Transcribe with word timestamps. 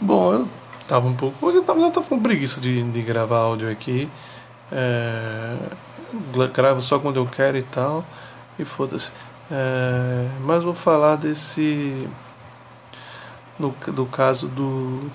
Bom, 0.00 0.32
eu 0.32 0.48
tava 0.86 1.06
um 1.06 1.14
pouco. 1.14 1.50
Eu 1.50 1.62
tava, 1.62 1.80
eu 1.80 1.90
tava 1.90 2.06
com 2.06 2.20
preguiça 2.20 2.60
de, 2.60 2.82
de 2.82 3.02
gravar 3.02 3.38
áudio 3.38 3.70
aqui. 3.70 4.08
É, 4.70 5.56
gravo 6.52 6.82
só 6.82 6.98
quando 6.98 7.16
eu 7.16 7.26
quero 7.26 7.56
e 7.56 7.62
tal. 7.62 8.04
E 8.58 8.64
foda-se. 8.64 9.12
É, 9.50 10.28
mas 10.42 10.62
vou 10.62 10.74
falar 10.74 11.16
desse. 11.16 12.08
No, 13.58 13.74
do 13.88 14.04
caso 14.04 14.48
do, 14.48 15.10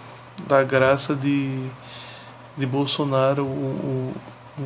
da 0.47 0.63
graça 0.63 1.15
de, 1.15 1.69
de 2.57 2.65
Bolsonaro, 2.65 3.43
o, 3.43 4.13
o, 4.57 4.63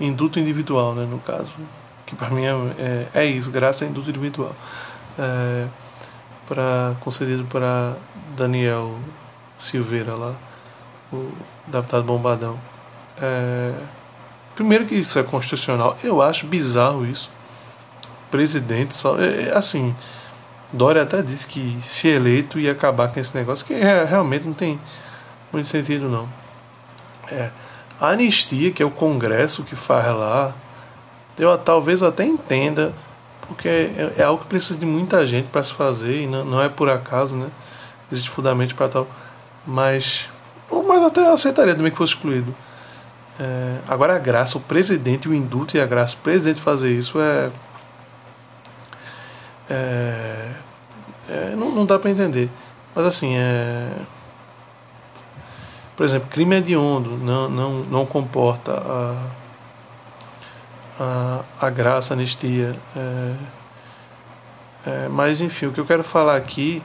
o 0.00 0.04
induto 0.04 0.40
individual, 0.40 0.94
né, 0.94 1.04
no 1.04 1.18
caso. 1.18 1.52
Que 2.06 2.16
para 2.16 2.30
mim 2.30 2.44
é, 2.44 2.52
é, 2.78 3.08
é, 3.14 3.26
isso, 3.26 3.50
graça 3.50 3.84
é 3.84 3.88
induto 3.88 4.08
individual. 4.08 4.54
É, 5.18 5.66
concedido 7.00 7.44
para 7.44 7.96
Daniel 8.36 8.94
Silveira 9.62 10.16
lá, 10.16 10.34
o 11.12 11.30
deputado 11.68 12.02
Bombadão. 12.02 12.58
É, 13.20 13.72
primeiro 14.56 14.84
que 14.86 14.96
isso 14.96 15.16
é 15.20 15.22
constitucional, 15.22 15.96
eu 16.02 16.20
acho 16.20 16.46
bizarro 16.46 17.06
isso. 17.06 17.30
Presidente 18.28 18.92
só. 18.96 19.20
É, 19.20 19.50
é, 19.50 19.56
assim, 19.56 19.94
Dória 20.72 21.02
até 21.02 21.22
disse 21.22 21.46
que 21.46 21.78
se 21.80 22.08
eleito 22.08 22.58
ia 22.58 22.72
acabar 22.72 23.12
com 23.12 23.20
esse 23.20 23.36
negócio, 23.36 23.64
que 23.64 23.72
é, 23.72 24.02
realmente 24.02 24.44
não 24.44 24.52
tem 24.52 24.80
muito 25.52 25.68
sentido 25.68 26.08
não. 26.08 26.28
É, 27.30 27.50
a 28.00 28.08
anistia, 28.08 28.72
que 28.72 28.82
é 28.82 28.86
o 28.86 28.90
Congresso 28.90 29.62
que 29.62 29.76
faz 29.76 30.06
lá, 30.06 30.52
eu 31.38 31.56
talvez 31.56 32.02
eu 32.02 32.08
até 32.08 32.24
entenda, 32.24 32.92
porque 33.46 33.68
é, 33.68 34.14
é 34.18 34.22
algo 34.24 34.42
que 34.42 34.48
precisa 34.48 34.76
de 34.76 34.86
muita 34.86 35.24
gente 35.24 35.46
para 35.50 35.62
se 35.62 35.72
fazer, 35.72 36.22
e 36.22 36.26
não, 36.26 36.44
não 36.44 36.60
é 36.60 36.68
por 36.68 36.90
acaso, 36.90 37.36
né? 37.36 37.48
Existe 38.10 38.28
fundamento 38.28 38.74
para 38.74 38.88
tal. 38.88 39.06
Mas, 39.66 40.28
mas 40.70 41.02
até 41.04 41.26
aceitaria 41.26 41.74
também 41.74 41.90
que 41.90 41.98
fosse 41.98 42.14
excluído. 42.14 42.54
É, 43.40 43.78
agora 43.88 44.14
a 44.14 44.18
graça, 44.18 44.58
o 44.58 44.60
presidente, 44.60 45.28
o 45.28 45.34
indulto 45.34 45.76
e 45.76 45.80
a 45.80 45.86
graça, 45.86 46.14
o 46.16 46.18
presidente 46.18 46.60
fazer 46.60 46.92
isso 46.92 47.20
é. 47.20 47.50
é, 49.70 50.52
é 51.28 51.54
não, 51.56 51.70
não 51.70 51.86
dá 51.86 51.98
para 51.98 52.10
entender. 52.10 52.50
Mas 52.94 53.06
assim, 53.06 53.36
é. 53.36 53.88
Por 55.96 56.04
exemplo, 56.04 56.28
crime 56.30 56.56
hediondo 56.56 57.16
não, 57.18 57.48
não, 57.48 57.72
não 57.84 58.06
comporta 58.06 58.72
a, 58.72 59.14
a, 60.98 61.40
a 61.60 61.70
graça, 61.70 62.12
a 62.12 62.16
anistia. 62.16 62.76
É, 62.96 63.34
é, 64.84 65.08
mas 65.08 65.40
enfim, 65.40 65.66
o 65.66 65.72
que 65.72 65.78
eu 65.80 65.86
quero 65.86 66.02
falar 66.02 66.36
aqui 66.36 66.82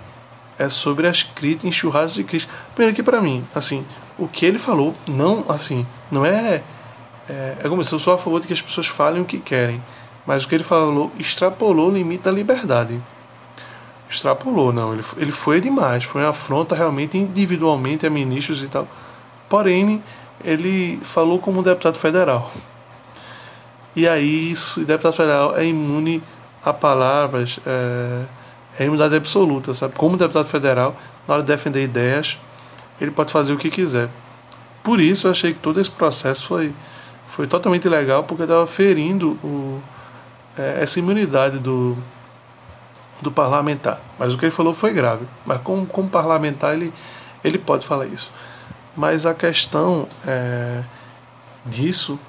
é 0.57 0.69
sobre 0.69 1.07
as 1.07 1.23
críticas, 1.23 1.65
enxurradas 1.65 2.13
de 2.13 2.23
críticas. 2.23 2.55
Primeiro 2.73 2.93
aqui 2.93 3.03
para 3.03 3.21
mim, 3.21 3.43
assim, 3.53 3.85
o 4.17 4.27
que 4.27 4.45
ele 4.45 4.57
falou 4.57 4.95
não, 5.07 5.45
assim, 5.49 5.85
não 6.11 6.25
é, 6.25 6.63
é, 7.29 7.57
é 7.63 7.69
como 7.69 7.83
se 7.83 7.93
eu 7.93 7.99
sou 7.99 8.13
a 8.13 8.17
favor 8.17 8.41
de 8.41 8.47
que 8.47 8.53
as 8.53 8.61
pessoas 8.61 8.87
falem 8.87 9.21
o 9.21 9.25
que 9.25 9.39
querem, 9.39 9.81
mas 10.25 10.43
o 10.43 10.47
que 10.47 10.55
ele 10.55 10.63
falou 10.63 11.11
extrapolou 11.19 11.89
o 11.89 11.93
limite 11.93 12.23
da 12.23 12.31
liberdade. 12.31 12.99
Extrapolou, 14.09 14.71
não, 14.71 14.93
ele, 14.93 15.03
ele 15.17 15.31
foi 15.31 15.59
demais, 15.59 16.03
foi 16.03 16.21
uma 16.21 16.29
afronta 16.29 16.73
realmente 16.75 17.17
individualmente 17.17 18.05
a 18.05 18.09
ministros 18.09 18.63
e 18.63 18.67
tal. 18.67 18.87
Porém, 19.49 20.01
ele 20.43 20.99
falou 21.03 21.39
como 21.39 21.61
deputado 21.61 21.97
federal. 21.97 22.51
E 23.95 24.07
aí, 24.07 24.51
isso, 24.51 24.85
deputado 24.85 25.13
federal 25.13 25.57
é 25.57 25.65
imune 25.65 26.21
a 26.63 26.71
palavras. 26.71 27.59
É, 27.65 28.23
é 28.79 28.85
imunidade 28.85 29.15
absoluta, 29.15 29.73
sabe? 29.73 29.93
Como 29.95 30.17
deputado 30.17 30.47
federal, 30.47 30.95
na 31.27 31.35
hora 31.35 31.43
de 31.43 31.47
defender 31.47 31.83
ideias, 31.83 32.37
ele 33.01 33.11
pode 33.11 33.31
fazer 33.31 33.53
o 33.53 33.57
que 33.57 33.69
quiser. 33.69 34.09
Por 34.83 34.99
isso 34.99 35.27
eu 35.27 35.31
achei 35.31 35.53
que 35.53 35.59
todo 35.59 35.81
esse 35.81 35.89
processo 35.89 36.47
foi, 36.47 36.73
foi 37.27 37.47
totalmente 37.47 37.89
legal, 37.89 38.23
porque 38.23 38.43
estava 38.43 38.65
ferindo 38.67 39.31
o, 39.43 39.81
é, 40.57 40.79
essa 40.81 40.99
imunidade 40.99 41.57
do, 41.59 41.97
do 43.21 43.31
parlamentar. 43.31 43.99
Mas 44.17 44.33
o 44.33 44.37
que 44.37 44.45
ele 44.45 44.51
falou 44.51 44.73
foi 44.73 44.93
grave. 44.93 45.25
Mas 45.45 45.59
como, 45.61 45.85
como 45.85 46.09
parlamentar 46.09 46.73
ele, 46.73 46.93
ele 47.43 47.57
pode 47.57 47.85
falar 47.85 48.05
isso. 48.05 48.31
Mas 48.95 49.25
a 49.25 49.33
questão 49.33 50.07
é, 50.25 50.81
disso 51.65 52.19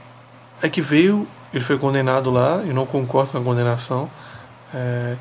é 0.61 0.69
que 0.69 0.81
veio, 0.83 1.27
ele 1.55 1.65
foi 1.65 1.79
condenado 1.79 2.31
lá, 2.31 2.63
e 2.65 2.73
não 2.73 2.85
concordo 2.85 3.33
com 3.33 3.39
a 3.39 3.43
condenação. 3.43 4.11
É, 4.75 5.17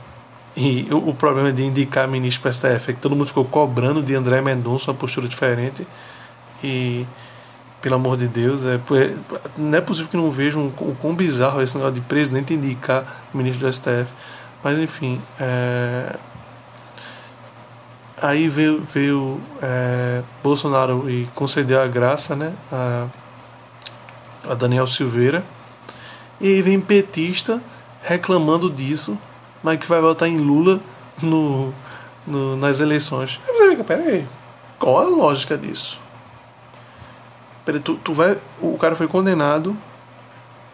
e 0.59 0.87
o, 0.91 1.09
o 1.09 1.13
problema 1.13 1.53
de 1.53 1.63
indicar 1.63 2.07
ministro 2.07 2.41
para 2.41 2.49
o 2.49 2.53
STF 2.53 2.89
é 2.89 2.93
que 2.93 2.99
todo 2.99 3.15
mundo 3.15 3.27
ficou 3.27 3.45
cobrando 3.45 4.01
de 4.01 4.15
André 4.15 4.41
Mendonça 4.41 4.89
uma 4.89 4.97
postura 4.97 5.27
diferente. 5.27 5.85
E, 6.63 7.05
pelo 7.79 7.93
amor 7.93 8.17
de 8.17 8.27
Deus, 8.27 8.65
é, 8.65 8.73
é 8.73 9.15
não 9.55 9.77
é 9.77 9.81
possível 9.81 10.09
que 10.09 10.17
não 10.17 10.31
vejam 10.31 10.65
o 10.65 10.97
quão 10.99 11.13
bizarro 11.13 11.61
é 11.61 11.63
esse 11.63 11.75
negócio 11.75 11.93
de 11.93 12.01
presidente 12.01 12.55
indicar 12.55 13.21
ministro 13.31 13.67
do 13.67 13.71
STF. 13.71 14.07
Mas, 14.63 14.79
enfim. 14.79 15.21
É, 15.39 16.15
aí 18.19 18.49
veio, 18.49 18.81
veio 18.91 19.39
é, 19.61 20.23
Bolsonaro 20.41 21.07
e 21.07 21.29
concedeu 21.35 21.79
a 21.79 21.85
graça 21.85 22.35
né, 22.35 22.51
a, 22.71 23.05
a 24.49 24.55
Daniel 24.55 24.87
Silveira. 24.87 25.43
E 26.41 26.47
aí 26.47 26.61
vem 26.63 26.79
petista 26.79 27.61
reclamando 28.01 28.71
disso 28.71 29.19
mas 29.63 29.79
que 29.79 29.87
vai 29.87 30.01
votar 30.01 30.27
em 30.27 30.37
Lula 30.37 30.79
no, 31.21 31.73
no 32.25 32.57
nas 32.57 32.79
eleições. 32.79 33.39
Aí 33.47 33.55
você 33.55 33.69
fica, 33.71 33.83
peraí, 33.83 34.25
qual 34.79 34.99
a 34.99 35.09
lógica 35.09 35.57
disso? 35.57 35.99
Peraí, 37.65 37.81
tu, 37.81 37.95
tu 37.95 38.13
vai, 38.13 38.37
o 38.61 38.77
cara 38.77 38.95
foi 38.95 39.07
condenado 39.07 39.75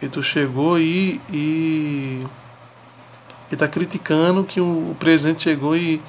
e 0.00 0.08
tu 0.08 0.22
chegou 0.22 0.78
e, 0.78 1.20
e, 1.32 2.24
e 3.50 3.56
tá 3.56 3.66
criticando 3.66 4.44
que 4.44 4.60
o, 4.60 4.90
o 4.90 4.96
presidente 4.98 5.42
chegou 5.42 5.76
e, 5.76 6.00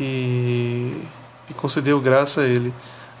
e, 0.00 1.02
e, 1.48 1.54
concedeu 1.54 2.00
graça 2.00 2.40
a 2.40 2.44
ele. 2.44 2.72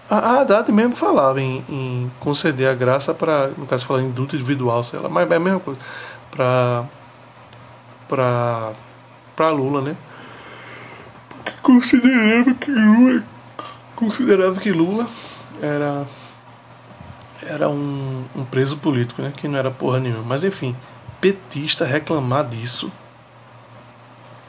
A, 0.08 0.18
a 0.18 0.40
Haddad 0.40 0.72
mesmo 0.72 0.94
falava 0.94 1.40
em, 1.40 1.64
em 1.68 2.10
conceder 2.18 2.68
a 2.68 2.74
graça 2.74 3.12
para, 3.12 3.48
no 3.56 3.66
caso, 3.66 3.86
falar 3.86 4.02
em 4.02 4.06
indulto 4.06 4.34
individual, 4.34 4.82
sei 4.82 4.98
lá, 4.98 5.08
mas 5.08 5.30
é 5.30 5.34
a 5.34 5.40
mesma 5.40 5.60
coisa. 5.60 5.80
Para 6.30 6.84
para 8.08 8.72
para 9.34 9.50
Lula, 9.50 9.82
né? 9.82 9.96
Porque 11.28 11.52
considerava 11.62 12.54
que 12.54 12.70
Lula 12.70 13.24
considerava 13.94 14.60
que 14.60 14.70
Lula 14.72 15.08
era 15.60 16.06
era 17.42 17.68
um, 17.68 18.24
um 18.34 18.44
preso 18.44 18.76
político, 18.78 19.22
né? 19.22 19.32
Que 19.36 19.46
não 19.46 19.58
era 19.58 19.70
porra 19.70 20.00
nenhuma. 20.00 20.24
Mas 20.24 20.44
enfim, 20.44 20.74
petista 21.20 21.84
reclamar 21.84 22.48
disso 22.48 22.90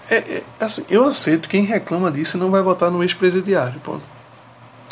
é, 0.09 0.15
é, 0.15 0.43
assim, 0.59 0.85
eu 0.89 1.03
aceito 1.03 1.49
quem 1.49 1.63
reclama 1.63 2.09
disso 2.09 2.37
não 2.37 2.49
vai 2.49 2.61
votar 2.61 2.89
no 2.89 3.03
ex-presidiário, 3.03 3.79
ponto. 3.81 4.03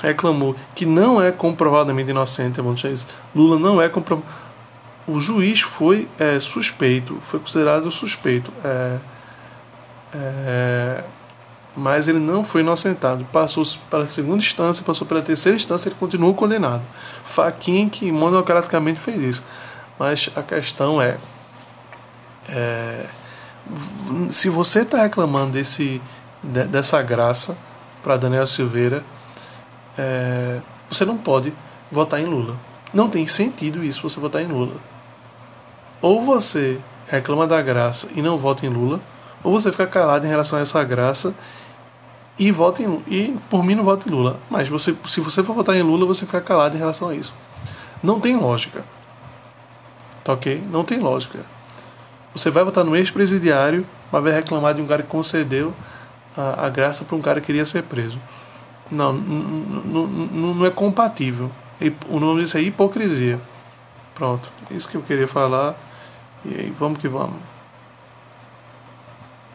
Reclamou 0.01 0.55
que 0.75 0.85
não 0.85 1.21
é 1.21 1.31
comprovadamente 1.31 2.09
inocente, 2.09 2.59
isso. 2.91 3.07
Lula 3.33 3.57
não 3.57 3.81
é 3.81 3.87
comprovado. 3.87 4.27
O 5.07 5.19
juiz 5.19 5.61
foi 5.61 6.07
é, 6.17 6.39
suspeito, 6.39 7.19
foi 7.21 7.39
considerado 7.39 7.91
suspeito. 7.91 8.51
É, 8.63 8.97
é, 10.13 11.03
mas 11.75 12.07
ele 12.07 12.19
não 12.19 12.43
foi 12.43 12.61
inocentado. 12.61 13.25
Passou 13.25 13.63
para 13.89 14.03
a 14.03 14.07
segunda 14.07 14.37
instância, 14.37 14.83
passou 14.83 15.05
pela 15.05 15.21
terceira 15.21 15.57
instância, 15.57 15.89
ele 15.89 15.95
continuou 15.99 16.33
condenado. 16.33 16.81
Faquin 17.23 17.89
que 17.89 18.11
monocraticamente 18.11 18.99
fez 18.99 19.21
isso. 19.21 19.43
Mas 19.99 20.29
a 20.35 20.41
questão 20.41 21.01
é, 21.01 21.17
é 22.49 23.05
se 24.31 24.49
você 24.49 24.81
está 24.81 25.01
reclamando 25.01 25.53
desse, 25.53 26.01
de, 26.43 26.63
dessa 26.65 27.01
graça 27.01 27.57
para 28.03 28.17
Daniel 28.17 28.47
Silveira, 28.47 29.03
é, 29.97 30.59
você 30.89 31.05
não 31.05 31.17
pode 31.17 31.51
votar 31.91 32.19
em 32.19 32.25
Lula. 32.25 32.55
Não 32.93 33.09
tem 33.09 33.27
sentido 33.27 33.83
isso 33.83 34.01
você 34.01 34.19
votar 34.19 34.41
em 34.41 34.47
Lula. 34.47 34.75
Ou 36.05 36.21
você 36.21 36.79
reclama 37.07 37.47
da 37.47 37.59
graça 37.63 38.07
e 38.13 38.21
não 38.21 38.37
vota 38.37 38.63
em 38.63 38.69
Lula, 38.69 39.01
ou 39.43 39.51
você 39.51 39.71
fica 39.71 39.87
calado 39.87 40.23
em 40.23 40.29
relação 40.29 40.59
a 40.59 40.61
essa 40.61 40.83
graça 40.83 41.33
e 42.37 42.51
vota 42.51 42.83
em 42.83 43.01
e 43.07 43.35
por 43.49 43.63
mim 43.63 43.73
não 43.73 43.83
vota 43.83 44.07
em 44.07 44.11
Lula. 44.11 44.39
Mas 44.47 44.69
você, 44.69 44.95
se 45.07 45.19
você 45.19 45.43
for 45.43 45.55
votar 45.55 45.75
em 45.75 45.81
Lula, 45.81 46.05
você 46.05 46.23
fica 46.23 46.39
calado 46.39 46.75
em 46.75 46.77
relação 46.77 47.09
a 47.09 47.15
isso. 47.15 47.33
Não 48.03 48.19
tem 48.19 48.37
lógica. 48.37 48.85
Tá 50.23 50.33
ok? 50.33 50.61
Não 50.71 50.83
tem 50.83 50.99
lógica. 50.99 51.39
Você 52.35 52.51
vai 52.51 52.63
votar 52.63 52.83
no 52.83 52.95
ex-presidiário, 52.95 53.83
mas 54.11 54.21
vai 54.21 54.31
reclamar 54.31 54.75
de 54.75 54.83
um 54.83 54.85
cara 54.85 55.01
que 55.01 55.09
concedeu 55.09 55.73
a, 56.37 56.67
a 56.67 56.69
graça 56.69 57.03
para 57.03 57.15
um 57.15 57.21
cara 57.21 57.41
que 57.41 57.47
queria 57.47 57.65
ser 57.65 57.81
preso. 57.81 58.19
Não, 58.91 59.11
não 59.11 60.63
é 60.67 60.69
compatível. 60.69 61.49
O 62.07 62.19
nome 62.19 62.43
disso 62.43 62.59
é 62.59 62.61
hipocrisia. 62.61 63.41
Pronto, 64.13 64.51
isso 64.69 64.87
que 64.87 64.97
eu 64.97 65.01
queria 65.01 65.27
falar. 65.27 65.75
E 66.45 66.53
aí, 66.53 66.73
vamos 66.77 66.99
que 66.99 67.07
vamos. 67.07 67.54